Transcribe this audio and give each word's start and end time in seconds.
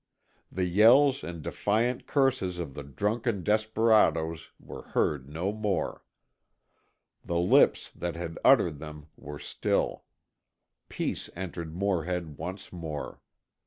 The 0.51 0.65
yells 0.65 1.23
and 1.23 1.43
defiant 1.43 2.07
curses 2.07 2.57
of 2.57 2.73
the 2.73 2.81
drunken 2.81 3.43
desperadoes 3.43 4.49
were 4.59 4.81
heard 4.81 5.29
no 5.29 5.51
more. 5.51 6.03
The 7.23 7.37
lips 7.37 7.91
that 7.91 8.15
had 8.15 8.39
uttered 8.43 8.79
them 8.79 9.09
were 9.15 9.37
still. 9.37 10.05
Peace 10.89 11.29
entered 11.35 11.75
Morehead 11.75 12.39
once 12.39 12.73
more. 12.73 13.21